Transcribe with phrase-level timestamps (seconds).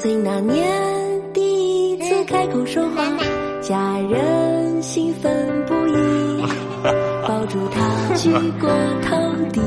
[0.00, 0.66] 岁那年
[1.34, 3.04] 第一次开口说话，
[3.60, 6.42] 家人兴奋不已，
[7.28, 8.70] 抱住他举过
[9.02, 9.16] 头
[9.52, 9.62] 顶。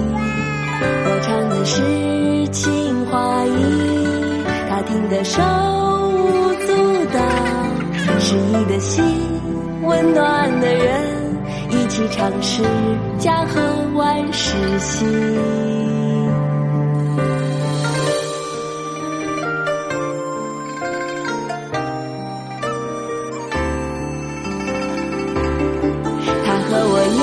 [0.81, 5.39] 我唱的是情话意，他听得手
[6.09, 6.73] 舞足
[7.13, 7.19] 蹈，
[8.19, 9.03] 失意的心，
[9.83, 11.37] 温暖的人，
[11.69, 12.63] 一起唱诗，
[13.19, 13.61] 家和
[13.93, 15.82] 万事兴。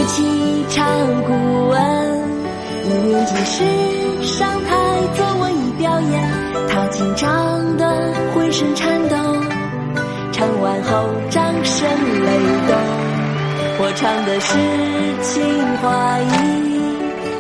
[0.00, 0.24] 一起
[0.70, 0.86] 唱
[1.24, 1.78] 古文，
[2.87, 3.62] 一面镜时
[4.23, 4.74] 上台
[5.15, 6.10] 做文艺表演。
[6.70, 7.84] 他紧张的
[8.32, 9.16] 浑身颤抖，
[10.32, 12.30] 唱完后掌声雷
[12.66, 12.74] 动。
[13.82, 14.56] 我唱的是
[15.23, 15.45] 情
[15.82, 16.24] 话意，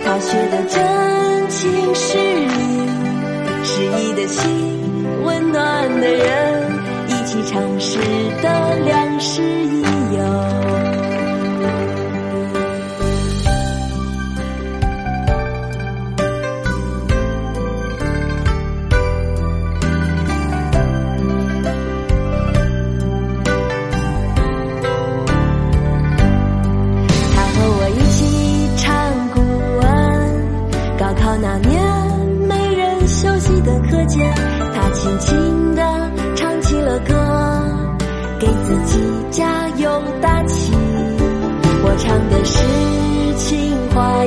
[0.04, 2.52] 他学的真情实意，
[3.64, 3.72] 诗
[4.02, 4.44] 意的心，
[5.24, 7.98] 温暖的人，一起唱诗
[38.70, 39.00] 自己
[39.32, 40.72] 加油打气。
[41.82, 42.58] 我唱的是
[43.36, 44.24] 情话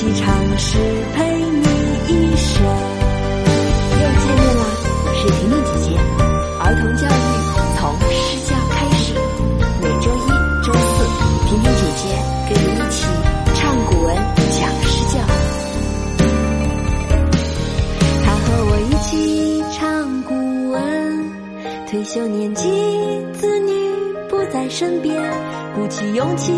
[0.00, 0.78] 起唱诗
[1.14, 1.66] 陪你
[2.08, 2.64] 一生。
[3.92, 4.64] 又见面啦，
[5.04, 5.92] 我是婷婷姐姐。
[6.58, 7.20] 儿童教育
[7.76, 7.78] 从
[8.08, 9.12] 施教开始，
[9.82, 10.26] 每周一、
[10.64, 11.04] 周四，
[11.44, 12.02] 婷婷姐姐
[12.48, 13.04] 跟你一起
[13.52, 14.16] 唱古文、
[14.56, 15.20] 讲施教。
[18.24, 19.78] 他和我一起唱
[20.22, 20.32] 古
[20.70, 20.80] 文，
[21.86, 22.70] 退休年纪，
[23.34, 23.70] 子女
[24.30, 25.14] 不在身边，
[25.74, 26.54] 鼓起勇气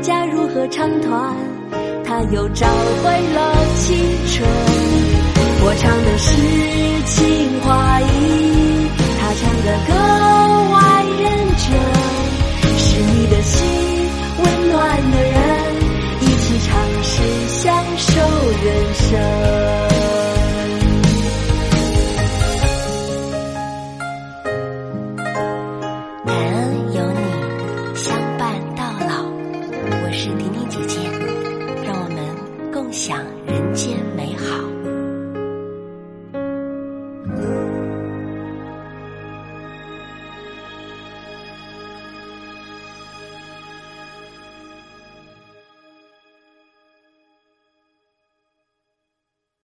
[0.00, 1.36] 加入合唱团，
[2.10, 3.54] 他又找回了